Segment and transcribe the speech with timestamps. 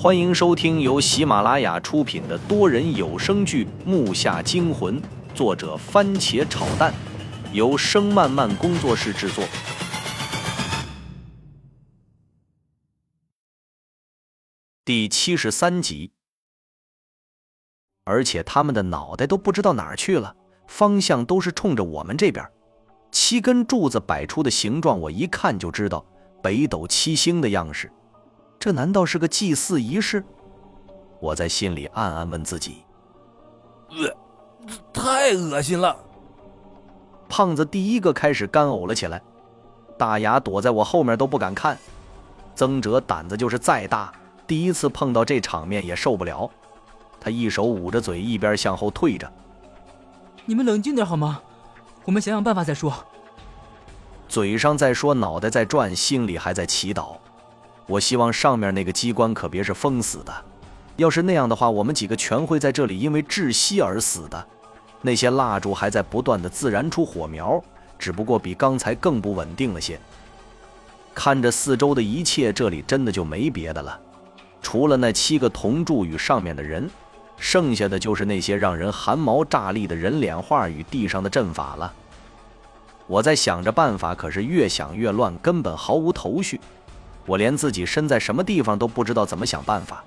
[0.00, 5.02] 欢迎收听由喜马拉雅出品的多人有声剧《木下惊魂》，
[5.34, 6.94] 作者番茄炒蛋，
[7.52, 9.44] 由声漫漫工作室制作。
[14.84, 16.12] 第七十三集，
[18.04, 20.36] 而且他们的脑袋都不知道哪儿去了，
[20.68, 22.48] 方向都是冲着我们这边。
[23.10, 26.06] 七根柱子摆出的形状，我一看就知道
[26.40, 27.90] 北斗七星的样式。
[28.58, 30.24] 这难道是个祭祀仪式？
[31.20, 32.84] 我在心里暗暗问自己。
[33.90, 34.16] 呃，
[34.92, 35.96] 太恶心了！
[37.28, 39.22] 胖子第一个开始干呕了起来，
[39.96, 41.78] 大牙躲在我后面都不敢看。
[42.54, 44.12] 曾哲胆子就是再大，
[44.46, 46.50] 第一次碰到这场面也受不了。
[47.20, 49.30] 他一手捂着嘴，一边向后退着。
[50.44, 51.40] 你们冷静点好吗？
[52.04, 52.92] 我们想想办法再说。
[54.28, 57.16] 嘴上在说，脑袋在转，心里还在祈祷。
[57.88, 60.32] 我希望上面那个机关可别是封死的，
[60.96, 64.46] 要是那样的话，我们几个全会在这里因为窒息而死的。
[65.00, 67.62] 那些蜡烛还在不断的自燃出火苗，
[67.98, 69.98] 只不过比刚才更不稳定了些。
[71.14, 73.98] 看着四周的一切，这里真的就没别的了，
[74.60, 76.90] 除了那七个铜柱与上面的人，
[77.38, 81.92] 剩下的就是那些让人寒毛炸立的人脸画与地上的阵法了。
[83.06, 86.60] 我在想着办法，可是越想越乱，根本毫无头绪。
[87.28, 90.02] 我连自己身在什么地方都不知道，怎么想办法？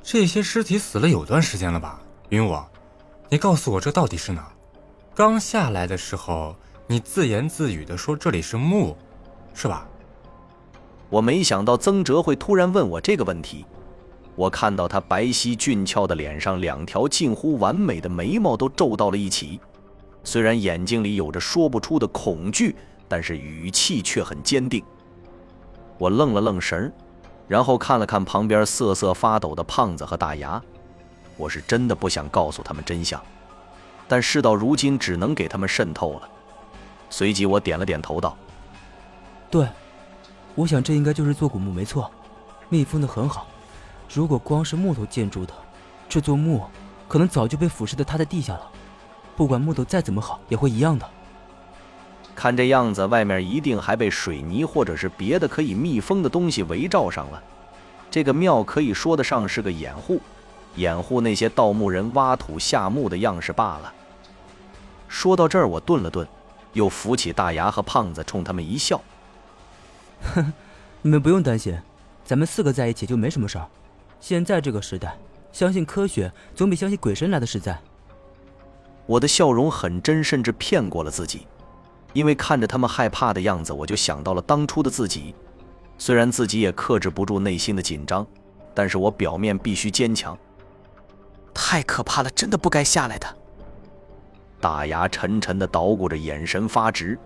[0.00, 2.00] 这些尸体死了有段时间了吧？
[2.28, 2.56] 云武，
[3.28, 4.48] 你告诉我这到底是哪？
[5.12, 6.54] 刚下来的时候，
[6.86, 8.96] 你自言自语的说这里是墓，
[9.54, 9.88] 是吧？
[11.10, 13.66] 我没想到曾哲会突然问我这个问题。
[14.36, 19.60] 我看到他白皙俊俏的脸上，两条近乎完美的眉毛都皱到了一起，
[20.22, 22.76] 虽然眼睛里有着说不出的恐惧，
[23.08, 24.84] 但是语气却很坚定。
[25.98, 26.92] 我愣了愣神
[27.46, 30.60] 然后看了看旁边瑟瑟发抖的胖子和大牙。
[31.36, 33.20] 我是真的不想告诉他们真相，
[34.06, 36.28] 但事到如今只能给他们渗透了。
[37.10, 38.36] 随即我点了点头道
[39.50, 39.68] ：“对，
[40.54, 42.10] 我想这应该就是座古墓，没错，
[42.68, 43.46] 密封的很好。
[44.12, 45.52] 如果光是木头建筑的，
[46.08, 46.62] 这座墓
[47.08, 48.70] 可能早就被腐蚀的塌在地下了。
[49.36, 51.08] 不管木头再怎么好，也会一样的。”
[52.34, 57.42] 看这样子，外面一定还被水泥或者是别的可以密封的东西围罩上了。
[58.10, 60.20] 这个庙可以说得上是个掩护，
[60.76, 63.92] 掩护那些盗墓人挖土下墓的样式罢了。
[65.08, 66.26] 说到这儿，我顿了顿，
[66.72, 69.00] 又扶起大牙和胖子，冲他们一笑
[70.34, 70.52] ：“哼，
[71.02, 71.78] 你们不用担心，
[72.24, 73.66] 咱们四个在一起就没什么事儿。
[74.20, 75.16] 现在这个时代，
[75.52, 77.78] 相信科学总比相信鬼神来的实在。”
[79.06, 81.46] 我的笑容很真，甚至骗过了自己。
[82.14, 85.34] 因为看着他们害怕的样子，我就想到了当初的自己。
[85.98, 88.26] 虽然自己也克制不住内心的紧张，
[88.72, 90.36] 但是我表面必须坚强。
[91.52, 93.36] 太可怕了，真的不该下来的。
[94.60, 97.18] 大牙沉沉地捣鼓着，眼神发直。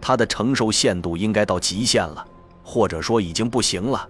[0.00, 2.26] 他的承受限度应该到极限了，
[2.64, 4.08] 或者说已经不行了。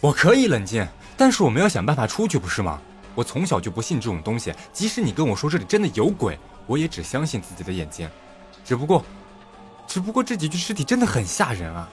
[0.00, 0.86] 我可以冷静，
[1.16, 2.80] 但是我们要想办法出去，不是吗？
[3.14, 8.08] 我从小就不信这种东西，即使你跟我说这里真的有鬼，我也只相信自己的眼睛。
[8.64, 9.04] 只不过，
[9.86, 11.88] 只不过这几具尸体真的很吓人啊！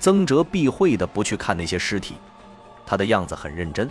[0.00, 2.16] 曾哲避讳的不去看那些尸体，
[2.84, 3.88] 他的样子很认真。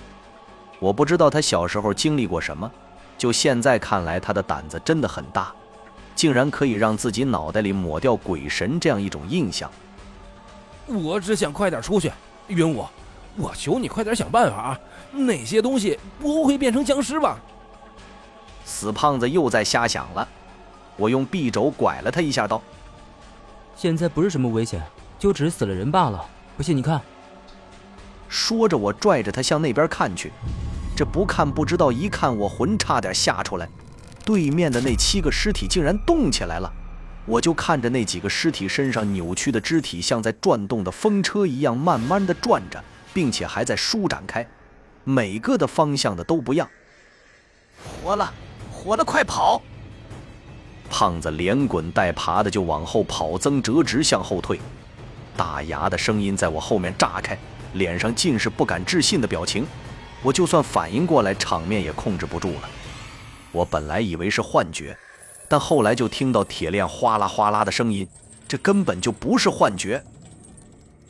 [0.80, 2.70] 我不知道他小时候经历过什么，
[3.18, 5.54] 就现在看来，他的胆子真的很大，
[6.14, 9.72] 竟然可以让自己脑袋里抹掉鬼神这样一种印象。
[10.86, 12.12] 我只想快点出去，
[12.48, 12.86] 云武，
[13.38, 14.80] 我求你快点想办法啊，
[15.12, 17.40] 那些东西不会变成僵尸吧？
[18.66, 20.28] 死胖子又在瞎想了。
[20.98, 22.62] 我用臂肘拐了他一下，道
[23.76, 24.82] ：“现在不是什么危险，
[25.18, 26.26] 就只是死了人罢了。
[26.56, 27.02] 不信你看。”
[28.30, 30.32] 说着，我拽着他向那边看去。
[30.96, 33.70] 这不看不知道，一看我魂差点吓出来。
[34.26, 36.72] 对面的那七个尸体竟然动起来了，
[37.26, 42.84] 我就看着那几个尸体身上扭曲的肢体，像在转动的风车一样，慢慢的转着，
[43.14, 44.48] 并且还在舒展开，
[45.04, 46.70] 每个的方向的都不一样。
[47.84, 48.34] 活了，
[48.72, 49.62] 活了，快跑！
[50.94, 54.60] 胖子连滚带爬的就往后跑，曾折直向后退。
[55.36, 57.36] 大牙的声音在我后面炸开，
[57.74, 59.66] 脸上尽是不敢置信的表情。
[60.22, 62.70] 我就算反应过来，场面也控制不住了。
[63.52, 64.96] 我本来以为是幻觉，
[65.50, 68.08] 但后来就听到铁链哗啦哗啦的声音，
[68.48, 70.04] 这根本就不是幻觉。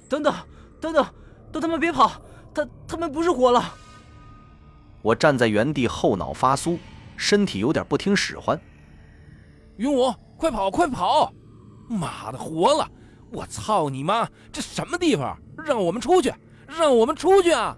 [0.08, 0.34] 等等，
[0.80, 1.06] 等等，
[1.52, 2.10] 都他妈别跑！
[2.54, 3.76] 他他们不是活了。
[5.02, 6.78] 我站在原地，后脑发酥，
[7.18, 8.58] 身体有点不听使唤。
[9.78, 11.34] 云武，快跑，快跑！
[11.88, 12.88] 妈的，活了！
[13.32, 14.28] 我操你妈！
[14.52, 15.36] 这什么地方？
[15.66, 16.32] 让我们出去！
[16.68, 17.76] 让我们出去啊！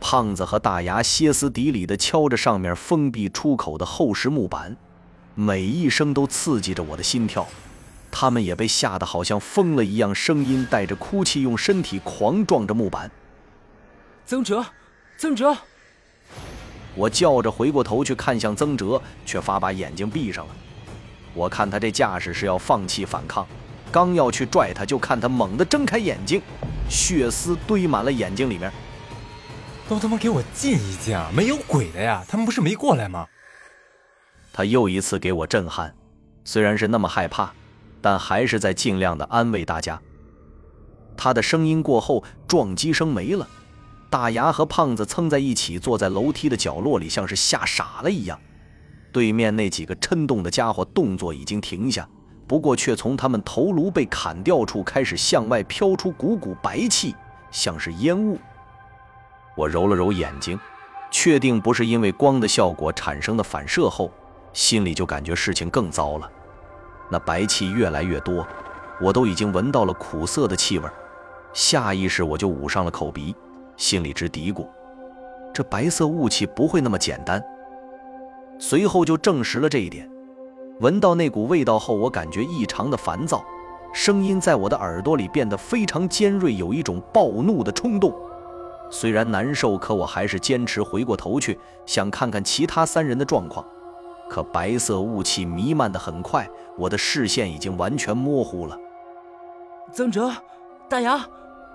[0.00, 4.76] 胖子和大牙歇斯底里地敲着上面封闭出口的厚实木板，
[5.34, 7.46] 每一声都刺激着我的心跳。
[8.12, 13.10] 他们也被吓得好像疯了一样，声音带着哭泣，用身体狂撞着木板。
[14.24, 14.64] 曾哲，
[15.16, 15.56] 曾哲！
[16.94, 20.54] 我叫着回过头去看向曾哲，却发把眼睛闭上了。
[21.34, 23.46] 我看他这架势是要放弃反抗，
[23.92, 26.42] 刚要去拽他，就看他猛地睁开眼睛，
[26.88, 28.72] 血丝堆满了眼睛里面。
[29.88, 31.30] 都他妈给我静一静啊！
[31.34, 32.24] 没有鬼的呀！
[32.28, 33.26] 他们不是没过来吗？
[34.52, 35.94] 他又一次给我震撼，
[36.44, 37.52] 虽然是那么害怕。
[38.02, 40.00] 但还是在尽量的安慰大家。
[41.18, 43.46] 他的声音过后，撞击声没了，
[44.10, 48.38] 大牙和胖子蹭在一起，坐在楼梯的角落里，像是吓傻了一样。
[49.12, 52.08] 对面那几个抻动的家伙动作已经停下，
[52.46, 57.14] 不过却从他们头颅被砍掉处开始向外飘出股股白气，
[57.52, 58.36] 像是烟雾。
[59.56, 60.58] 我揉了揉眼睛，
[61.10, 64.10] 确定不是因为光的效果产生的反射后，
[64.52, 66.28] 心里就感觉事情更糟了。
[67.08, 68.44] 那白气越来越多，
[69.00, 70.88] 我都已经闻到了苦涩的气味，
[71.52, 73.34] 下意识我就捂上了口鼻，
[73.80, 74.66] 心里直嘀咕：
[75.54, 77.42] 这白色雾气不会那么简单。
[78.58, 80.06] 随后就证实了这一点。
[80.80, 83.42] 闻到那股味道后，我感觉异常的烦躁，
[83.94, 88.14] 声音在我的耳朵里变得非常尖锐，有一种暴怒的冲动。
[88.90, 93.64] 虽然难受，可我还是坚持回过头去，想看看其他三人的状况。
[94.28, 96.46] 可白色雾气弥漫的很快，
[96.76, 98.78] 我的视线已经完全模糊了。
[99.90, 100.30] 曾哲、
[100.86, 101.26] 大牙、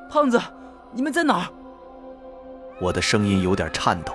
[0.08, 0.40] 胖子，
[0.94, 1.48] 你们在哪儿？
[2.80, 4.14] 我的声音有点颤抖，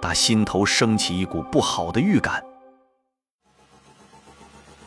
[0.00, 2.42] 打心头升起一股不好的预感。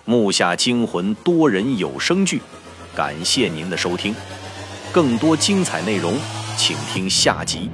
[0.06, 2.42] 木下惊魂多人有声剧，
[2.95, 4.16] 感谢您的收听，
[4.94, 6.18] 更多精彩内容，
[6.56, 7.69] 请听下集。